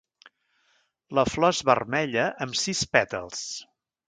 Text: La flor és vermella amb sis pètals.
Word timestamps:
La 1.19 1.25
flor 1.33 1.53
és 1.57 1.61
vermella 1.69 2.27
amb 2.47 2.59
sis 2.63 2.83
pètals. 2.97 3.45